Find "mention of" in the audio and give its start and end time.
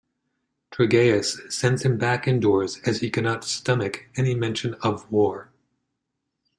4.33-5.05